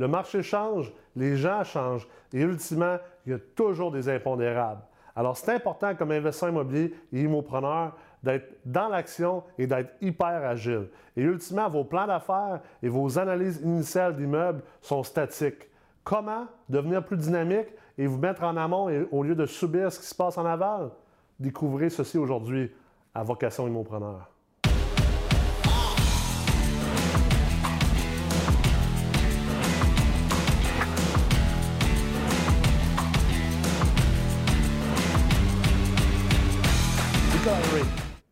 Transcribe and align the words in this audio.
Le 0.00 0.08
marché 0.08 0.42
change, 0.42 0.90
les 1.14 1.36
gens 1.36 1.62
changent 1.62 2.08
et 2.32 2.40
ultimement, 2.40 2.96
il 3.26 3.32
y 3.32 3.34
a 3.34 3.38
toujours 3.54 3.90
des 3.90 4.08
impondérables. 4.08 4.80
Alors, 5.14 5.36
c'est 5.36 5.52
important 5.52 5.94
comme 5.94 6.10
investisseur 6.10 6.48
immobilier 6.48 6.94
et 7.12 7.20
immopreneur 7.20 7.94
d'être 8.22 8.50
dans 8.64 8.88
l'action 8.88 9.44
et 9.58 9.66
d'être 9.66 9.92
hyper 10.00 10.42
agile. 10.42 10.88
Et 11.18 11.20
ultimement, 11.20 11.68
vos 11.68 11.84
plans 11.84 12.06
d'affaires 12.06 12.60
et 12.82 12.88
vos 12.88 13.18
analyses 13.18 13.60
initiales 13.62 14.16
d'immeubles 14.16 14.62
sont 14.80 15.02
statiques. 15.02 15.68
Comment 16.02 16.46
devenir 16.70 17.04
plus 17.04 17.18
dynamique 17.18 17.68
et 17.98 18.06
vous 18.06 18.16
mettre 18.16 18.42
en 18.44 18.56
amont 18.56 18.88
au 19.10 19.22
lieu 19.22 19.34
de 19.34 19.44
subir 19.44 19.92
ce 19.92 20.00
qui 20.00 20.06
se 20.06 20.14
passe 20.14 20.38
en 20.38 20.46
aval? 20.46 20.92
Découvrez 21.38 21.90
ceci 21.90 22.16
aujourd'hui 22.16 22.72
à 23.14 23.22
Vocation 23.22 23.68
Immopreneur. 23.68 24.30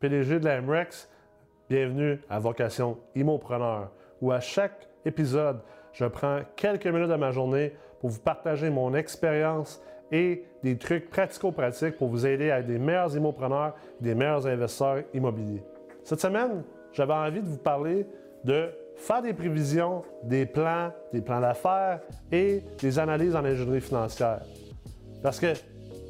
PDG 0.01 0.39
de 0.39 0.45
la 0.45 0.61
MREX, 0.61 1.09
bienvenue 1.69 2.21
à 2.31 2.39
Vocation 2.39 2.99
Immopreneur, 3.17 3.91
où 4.21 4.31
à 4.31 4.39
chaque 4.39 4.89
épisode, 5.05 5.59
je 5.93 6.05
prends 6.05 6.39
quelques 6.55 6.87
minutes 6.87 7.09
de 7.09 7.17
ma 7.17 7.33
journée 7.33 7.73
pour 8.01 8.11
vous 8.11 8.21
partager 8.21 8.71
mon 8.71 8.95
expérience 8.95 9.83
et 10.13 10.45
des 10.63 10.79
trucs 10.79 11.11
pratico-pratiques 11.11 11.97
pour 11.97 12.11
vous 12.11 12.25
aider 12.29 12.53
à 12.53 12.61
être 12.61 12.69
des 12.69 12.79
meilleurs 12.79 13.17
immopreneurs, 13.17 13.75
des 14.01 14.15
meilleurs 14.15 14.47
investisseurs 14.47 15.03
immobiliers. 15.15 15.65
Cette 16.05 16.21
semaine, 16.21 16.63
j'avais 16.93 17.15
envie 17.15 17.43
de 17.43 17.49
vous 17.49 17.59
parler 17.59 18.07
de 18.45 18.71
faire 18.95 19.21
des 19.21 19.33
prévisions, 19.33 20.05
des 20.23 20.47
plans, 20.47 20.93
des 21.13 21.23
plans 21.23 21.41
d'affaires 21.41 22.03
et 22.31 22.63
des 22.81 23.01
analyses 23.01 23.35
en 23.35 23.45
ingénierie 23.45 23.81
financière. 23.81 24.43
Parce 25.25 25.41
que 25.41 25.55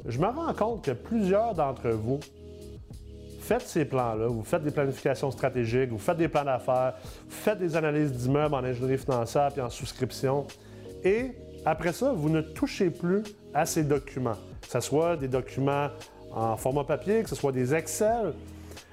je 0.05 0.19
me 0.19 0.27
rends 0.27 0.53
compte 0.53 0.85
que 0.85 0.91
plusieurs 0.91 1.55
d'entre 1.55 1.89
vous 1.89 2.19
faites 3.49 3.67
ces 3.67 3.85
plans-là, 3.85 4.27
vous 4.27 4.43
faites 4.43 4.61
des 4.61 4.69
planifications 4.69 5.31
stratégiques, 5.31 5.89
vous 5.89 5.97
faites 5.97 6.17
des 6.17 6.27
plans 6.27 6.43
d'affaires, 6.43 6.93
vous 7.25 7.35
faites 7.35 7.57
des 7.57 7.75
analyses 7.75 8.11
d'immeubles 8.11 8.53
en 8.53 8.63
ingénierie 8.63 8.99
financière 8.99 9.51
puis 9.51 9.59
en 9.59 9.71
souscription. 9.71 10.45
Et 11.03 11.31
après 11.65 11.91
ça, 11.91 12.13
vous 12.13 12.29
ne 12.29 12.41
touchez 12.41 12.91
plus 12.91 13.23
à 13.51 13.65
ces 13.65 13.83
documents, 13.83 14.37
que 14.61 14.67
ce 14.69 14.79
soit 14.81 15.17
des 15.17 15.27
documents 15.27 15.87
en 16.31 16.57
format 16.57 16.83
papier, 16.83 17.23
que 17.23 17.29
ce 17.29 17.35
soit 17.35 17.51
des 17.51 17.73
Excel. 17.73 18.33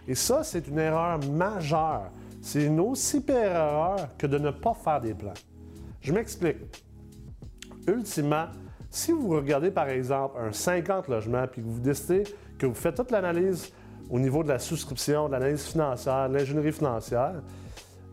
Et 0.09 0.15
ça, 0.15 0.43
c'est 0.43 0.67
une 0.69 0.79
erreur 0.79 1.21
majeure. 1.31 2.11
C'est 2.41 2.65
une 2.65 2.81
aussi 2.81 3.21
pire 3.21 3.37
erreur 3.37 4.09
que 4.17 4.27
de 4.27 4.39
ne 4.39 4.53
pas 4.53 4.73
faire 4.73 5.03
des 5.03 5.13
plans. 5.13 5.35
Je 6.01 6.15
m'explique. 6.15 6.57
Ultimement, 7.87 8.47
si 8.89 9.13
vous 9.13 9.29
regardez 9.29 9.71
par 9.71 9.91
exemple 9.91 10.39
un 10.41 10.51
50 10.51 11.09
logements 11.09 11.47
puis 11.47 11.61
que 11.61 11.67
vous 11.69 11.81
décidez 11.81 12.23
que 12.59 12.65
vous 12.65 12.75
faites 12.75 12.95
toute 12.95 13.11
l'analyse 13.11 13.71
au 14.11 14.19
niveau 14.19 14.43
de 14.43 14.49
la 14.49 14.59
souscription, 14.59 15.27
de 15.27 15.33
l'analyse 15.33 15.65
financière, 15.65 16.29
de 16.29 16.35
l'ingénierie 16.35 16.73
financière, 16.73 17.43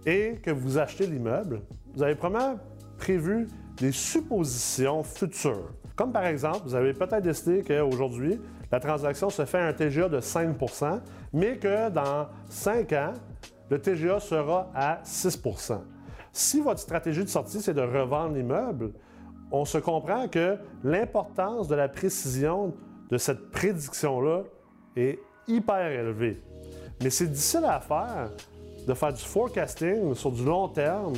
et 0.06 0.40
que 0.44 0.52
vous 0.52 0.78
achetez 0.78 1.08
l'immeuble, 1.08 1.62
vous 1.96 2.04
avez 2.04 2.16
probablement 2.16 2.60
prévu 2.98 3.48
des 3.78 3.92
suppositions 3.92 5.04
futures. 5.04 5.70
Comme 5.96 6.12
par 6.12 6.26
exemple, 6.26 6.62
vous 6.66 6.76
avez 6.76 6.94
peut-être 6.94 7.24
décidé 7.24 7.64
qu'aujourd'hui, 7.64 8.40
la 8.72 8.80
transaction 8.80 9.30
se 9.30 9.46
fait 9.46 9.60
à 9.60 9.68
un 9.68 9.74
TGA 9.74 10.10
de 10.10 10.20
5% 10.20 11.00
mais 11.34 11.58
que 11.58 11.90
dans 11.90 12.28
5 12.50 12.94
ans, 12.94 13.14
le 13.70 13.80
TGA 13.80 14.20
sera 14.20 14.70
à 14.76 15.02
6% 15.04 15.80
Si 16.32 16.62
votre 16.62 16.80
stratégie 16.80 17.24
de 17.24 17.30
sortie, 17.30 17.62
c'est 17.62 17.74
de 17.74 17.82
revendre 17.82 18.36
l'immeuble, 18.36 18.92
on 19.52 19.66
se 19.66 19.78
comprend 19.78 20.28
que 20.28 20.58
l'importance 20.84 21.68
de 21.68 21.76
la 21.76 21.88
précision 21.88 22.74
de 23.10 23.18
cette 23.18 23.52
prédiction-là 23.52 24.44
est 24.96 25.20
hyper 25.48 25.92
élevé. 25.92 26.42
Mais 27.02 27.10
c'est 27.10 27.28
difficile 27.28 27.66
à 27.66 27.80
faire 27.80 28.30
de 28.88 28.94
faire 28.94 29.14
du 29.14 29.22
forecasting 29.22 30.14
sur 30.16 30.32
du 30.32 30.44
long 30.44 30.68
terme, 30.68 31.14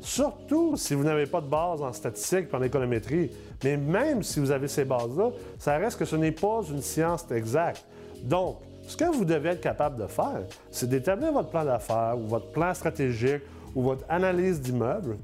surtout 0.00 0.76
si 0.76 0.94
vous 0.94 1.04
n'avez 1.04 1.26
pas 1.26 1.40
de 1.40 1.46
base 1.46 1.82
en 1.82 1.92
statistique 1.92 2.48
et 2.52 2.56
en 2.56 2.62
économétrie. 2.62 3.30
Mais 3.64 3.76
même 3.76 4.22
si 4.22 4.40
vous 4.40 4.50
avez 4.50 4.68
ces 4.68 4.84
bases-là, 4.84 5.30
ça 5.58 5.76
reste 5.78 5.98
que 5.98 6.04
ce 6.04 6.16
n'est 6.16 6.32
pas 6.32 6.60
une 6.68 6.82
science 6.82 7.24
exacte. 7.30 7.84
Donc, 8.22 8.58
ce 8.86 8.96
que 8.96 9.04
vous 9.04 9.24
devez 9.24 9.50
être 9.50 9.60
capable 9.60 10.00
de 10.02 10.06
faire, 10.06 10.42
c'est 10.70 10.88
d'établir 10.88 11.32
votre 11.32 11.50
plan 11.50 11.64
d'affaires 11.64 12.14
ou 12.16 12.26
votre 12.28 12.52
plan 12.52 12.72
stratégique 12.72 13.42
ou 13.74 13.82
votre 13.82 14.04
analyse 14.08 14.60
d'immeuble 14.60 15.16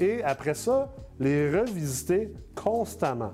et 0.00 0.22
après 0.24 0.54
ça, 0.54 0.90
les 1.20 1.50
revisiter 1.50 2.32
constamment. 2.54 3.32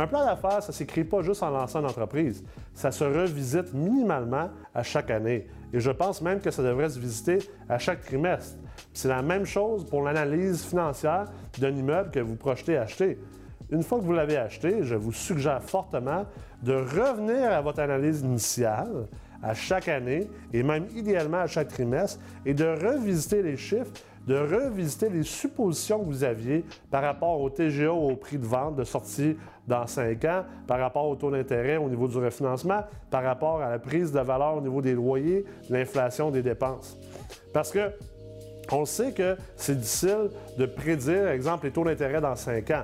Un 0.00 0.06
plan 0.06 0.24
d'affaires, 0.24 0.62
ça 0.62 0.68
ne 0.68 0.72
s'écrit 0.72 1.04
pas 1.04 1.20
juste 1.20 1.42
en 1.42 1.50
lançant 1.50 1.80
une 1.80 1.86
entreprise. 1.86 2.42
Ça 2.72 2.90
se 2.90 3.04
revisite 3.04 3.74
minimalement 3.74 4.48
à 4.74 4.82
chaque 4.82 5.10
année. 5.10 5.46
Et 5.74 5.80
je 5.80 5.90
pense 5.90 6.22
même 6.22 6.40
que 6.40 6.50
ça 6.50 6.62
devrait 6.62 6.88
se 6.88 6.98
visiter 6.98 7.38
à 7.68 7.78
chaque 7.78 8.00
trimestre. 8.00 8.56
C'est 8.94 9.08
la 9.08 9.20
même 9.20 9.44
chose 9.44 9.84
pour 9.84 10.02
l'analyse 10.02 10.64
financière 10.64 11.26
d'un 11.58 11.76
immeuble 11.76 12.10
que 12.10 12.20
vous 12.20 12.36
projetez 12.36 12.78
acheter. 12.78 13.18
Une 13.70 13.82
fois 13.82 13.98
que 13.98 14.04
vous 14.04 14.14
l'avez 14.14 14.38
acheté, 14.38 14.84
je 14.84 14.94
vous 14.94 15.12
suggère 15.12 15.62
fortement 15.62 16.24
de 16.62 16.72
revenir 16.72 17.52
à 17.52 17.60
votre 17.60 17.80
analyse 17.80 18.22
initiale 18.22 19.06
à 19.42 19.52
chaque 19.52 19.88
année 19.88 20.30
et 20.54 20.62
même 20.62 20.86
idéalement 20.94 21.40
à 21.40 21.46
chaque 21.46 21.68
trimestre 21.68 22.20
et 22.46 22.54
de 22.54 22.64
revisiter 22.64 23.42
les 23.42 23.58
chiffres 23.58 23.92
de 24.26 24.36
revisiter 24.36 25.08
les 25.08 25.22
suppositions 25.22 26.00
que 26.00 26.04
vous 26.04 26.24
aviez 26.24 26.64
par 26.90 27.02
rapport 27.02 27.40
au 27.40 27.50
TGA 27.50 27.92
au 27.92 28.16
prix 28.16 28.38
de 28.38 28.46
vente 28.46 28.76
de 28.76 28.84
sortie 28.84 29.36
dans 29.66 29.86
5 29.86 30.24
ans, 30.24 30.44
par 30.66 30.78
rapport 30.78 31.08
au 31.08 31.16
taux 31.16 31.30
d'intérêt 31.30 31.76
au 31.76 31.88
niveau 31.88 32.08
du 32.08 32.18
refinancement, 32.18 32.82
par 33.10 33.22
rapport 33.22 33.60
à 33.60 33.70
la 33.70 33.78
prise 33.78 34.12
de 34.12 34.20
valeur 34.20 34.56
au 34.56 34.60
niveau 34.60 34.82
des 34.82 34.92
loyers, 34.92 35.44
l'inflation 35.68 36.30
des 36.30 36.42
dépenses. 36.42 36.98
Parce 37.52 37.70
que 37.70 37.90
on 38.72 38.84
sait 38.84 39.12
que 39.12 39.36
c'est 39.56 39.76
difficile 39.76 40.30
de 40.56 40.66
prédire, 40.66 41.28
exemple, 41.28 41.66
les 41.66 41.72
taux 41.72 41.84
d'intérêt 41.84 42.20
dans 42.20 42.36
5 42.36 42.70
ans. 42.70 42.82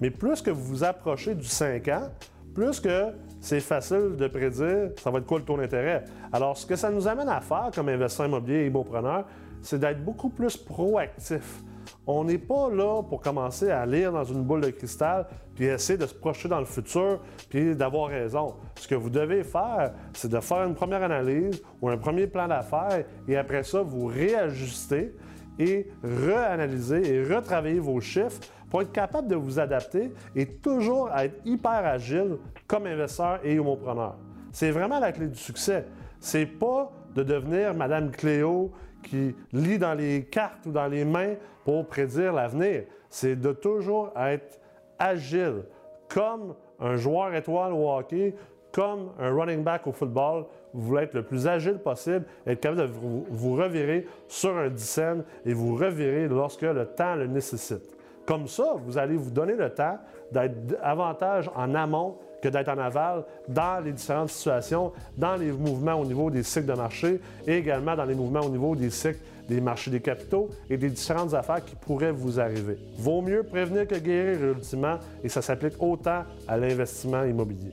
Mais 0.00 0.10
plus 0.10 0.42
que 0.42 0.50
vous 0.50 0.64
vous 0.64 0.84
approchez 0.84 1.34
du 1.34 1.46
5 1.46 1.88
ans, 1.88 2.10
plus 2.54 2.80
que 2.80 3.12
c'est 3.40 3.60
facile 3.60 4.16
de 4.16 4.26
prédire 4.28 4.90
ça 5.02 5.10
va 5.10 5.18
être 5.18 5.26
quoi 5.26 5.38
le 5.38 5.44
taux 5.44 5.56
d'intérêt? 5.56 6.04
Alors, 6.32 6.56
ce 6.56 6.66
que 6.66 6.76
ça 6.76 6.90
nous 6.90 7.08
amène 7.08 7.28
à 7.28 7.40
faire 7.40 7.70
comme 7.74 7.88
investisseur 7.88 8.26
immobilier 8.26 8.58
et 8.58 8.66
immopreneur, 8.66 9.24
c'est 9.62 9.78
d'être 9.78 10.04
beaucoup 10.04 10.28
plus 10.28 10.56
proactif. 10.56 11.62
On 12.06 12.24
n'est 12.24 12.38
pas 12.38 12.68
là 12.68 13.02
pour 13.02 13.20
commencer 13.20 13.70
à 13.70 13.86
lire 13.86 14.12
dans 14.12 14.24
une 14.24 14.42
boule 14.42 14.60
de 14.60 14.70
cristal 14.70 15.26
puis 15.54 15.66
essayer 15.66 15.98
de 15.98 16.06
se 16.06 16.14
projeter 16.14 16.48
dans 16.48 16.58
le 16.58 16.64
futur 16.64 17.20
puis 17.48 17.76
d'avoir 17.76 18.08
raison. 18.08 18.54
Ce 18.76 18.88
que 18.88 18.94
vous 18.94 19.10
devez 19.10 19.44
faire, 19.44 19.92
c'est 20.12 20.30
de 20.30 20.40
faire 20.40 20.64
une 20.64 20.74
première 20.74 21.02
analyse 21.02 21.62
ou 21.80 21.88
un 21.88 21.96
premier 21.96 22.26
plan 22.26 22.48
d'affaires 22.48 23.04
et 23.28 23.36
après 23.36 23.62
ça, 23.62 23.82
vous 23.82 24.06
réajuster 24.06 25.14
et 25.58 25.88
réanalyser 26.02 27.14
et 27.14 27.22
retravailler 27.22 27.78
vos 27.78 28.00
chiffres 28.00 28.40
pour 28.70 28.82
être 28.82 28.92
capable 28.92 29.28
de 29.28 29.36
vous 29.36 29.60
adapter 29.60 30.12
et 30.34 30.46
toujours 30.46 31.10
être 31.16 31.40
hyper 31.44 31.84
agile 31.84 32.38
comme 32.66 32.86
investisseur 32.86 33.38
et 33.44 33.58
homopreneur. 33.58 34.16
C'est 34.50 34.70
vraiment 34.70 34.98
la 34.98 35.12
clé 35.12 35.28
du 35.28 35.38
succès. 35.38 35.86
C'est 36.18 36.46
pas 36.46 36.90
de 37.14 37.22
devenir 37.22 37.74
Madame 37.74 38.10
Cléo 38.10 38.72
qui 39.02 39.34
lit 39.52 39.78
dans 39.78 39.94
les 39.94 40.24
cartes 40.24 40.66
ou 40.66 40.70
dans 40.70 40.86
les 40.86 41.04
mains 41.04 41.34
pour 41.64 41.86
prédire 41.86 42.32
l'avenir. 42.32 42.84
C'est 43.10 43.36
de 43.36 43.52
toujours 43.52 44.10
être 44.16 44.60
agile, 44.98 45.64
comme 46.08 46.54
un 46.80 46.96
joueur 46.96 47.34
étoile 47.34 47.72
au 47.72 47.90
hockey, 47.90 48.34
comme 48.72 49.10
un 49.18 49.30
running 49.34 49.62
back 49.62 49.86
au 49.86 49.92
football. 49.92 50.46
Vous 50.72 50.82
voulez 50.82 51.02
être 51.02 51.14
le 51.14 51.22
plus 51.22 51.46
agile 51.46 51.78
possible, 51.78 52.24
être 52.46 52.60
capable 52.60 52.88
de 52.88 52.92
vous, 53.30 53.54
revirer 53.54 54.06
sur 54.26 54.56
un 54.56 54.70
dizaine 54.70 55.22
et 55.44 55.52
vous 55.52 55.76
revirer 55.76 56.28
lorsque 56.28 56.62
le 56.62 56.86
temps 56.86 57.14
le 57.14 57.26
nécessite. 57.26 57.96
Comme 58.26 58.46
ça, 58.46 58.76
vous 58.78 58.96
allez 58.96 59.16
vous 59.16 59.30
donner 59.30 59.54
le 59.54 59.68
temps 59.70 59.98
d'être 60.30 60.66
davantage 60.66 61.50
en 61.54 61.74
amont 61.74 62.16
que 62.42 62.48
d'être 62.48 62.68
en 62.68 62.78
aval 62.78 63.24
dans 63.48 63.82
les 63.82 63.92
différentes 63.92 64.30
situations, 64.30 64.92
dans 65.16 65.36
les 65.36 65.52
mouvements 65.52 65.94
au 65.94 66.04
niveau 66.04 66.30
des 66.30 66.42
cycles 66.42 66.66
de 66.66 66.74
marché 66.74 67.20
et 67.46 67.56
également 67.56 67.96
dans 67.96 68.04
les 68.04 68.14
mouvements 68.14 68.40
au 68.40 68.50
niveau 68.50 68.76
des 68.76 68.90
cycles 68.90 69.20
des 69.48 69.60
marchés 69.60 69.90
des 69.90 70.00
capitaux 70.00 70.48
et 70.70 70.76
des 70.76 70.88
différentes 70.88 71.34
affaires 71.34 71.64
qui 71.64 71.74
pourraient 71.74 72.12
vous 72.12 72.38
arriver. 72.38 72.78
Vaut 72.96 73.22
mieux 73.22 73.42
prévenir 73.42 73.86
que 73.86 73.96
guérir 73.96 74.42
ultimement 74.44 74.98
et 75.22 75.28
ça 75.28 75.42
s'applique 75.42 75.74
autant 75.80 76.24
à 76.46 76.56
l'investissement 76.56 77.24
immobilier. 77.24 77.72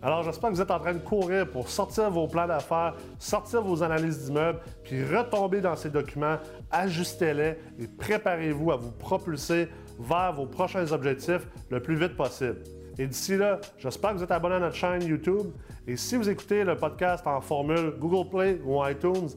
Alors, 0.00 0.22
j'espère 0.22 0.50
que 0.50 0.54
vous 0.54 0.60
êtes 0.60 0.70
en 0.70 0.78
train 0.78 0.94
de 0.94 1.00
courir 1.00 1.50
pour 1.50 1.68
sortir 1.68 2.08
vos 2.08 2.28
plans 2.28 2.46
d'affaires, 2.46 2.94
sortir 3.18 3.62
vos 3.62 3.82
analyses 3.82 4.26
d'immeubles, 4.26 4.60
puis 4.84 5.04
retomber 5.04 5.60
dans 5.60 5.74
ces 5.74 5.90
documents, 5.90 6.36
ajustez-les 6.70 7.56
et 7.80 7.88
préparez-vous 7.98 8.70
à 8.70 8.76
vous 8.76 8.92
propulser 8.92 9.68
vers 9.98 10.32
vos 10.32 10.46
prochains 10.46 10.92
objectifs 10.92 11.48
le 11.70 11.82
plus 11.82 11.96
vite 11.96 12.16
possible. 12.16 12.58
Et 12.98 13.06
d'ici 13.06 13.36
là, 13.36 13.60
j'espère 13.78 14.10
que 14.10 14.16
vous 14.16 14.24
êtes 14.24 14.30
abonné 14.30 14.56
à 14.56 14.60
notre 14.60 14.76
chaîne 14.76 15.02
YouTube. 15.02 15.52
Et 15.86 15.96
si 15.96 16.16
vous 16.16 16.28
écoutez 16.28 16.64
le 16.64 16.76
podcast 16.76 17.26
en 17.26 17.40
formule 17.40 17.94
Google 17.98 18.28
Play 18.28 18.60
ou 18.64 18.84
iTunes, 18.86 19.28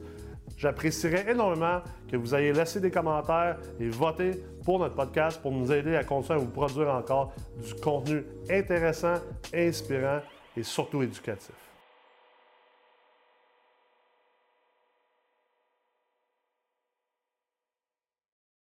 J'apprécierais 0.62 1.28
énormément 1.28 1.80
que 2.08 2.16
vous 2.16 2.36
ayez 2.36 2.52
laissé 2.52 2.78
des 2.78 2.90
commentaires 2.92 3.58
et 3.80 3.88
voté 3.88 4.44
pour 4.64 4.78
notre 4.78 4.94
podcast 4.94 5.42
pour 5.42 5.50
nous 5.50 5.72
aider 5.72 5.96
à 5.96 6.04
continuer 6.04 6.38
à 6.38 6.42
vous 6.42 6.50
produire 6.50 6.88
encore 6.88 7.32
du 7.60 7.74
contenu 7.74 8.22
intéressant, 8.48 9.14
inspirant 9.52 10.20
et 10.56 10.62
surtout 10.62 11.02
éducatif. 11.02 11.71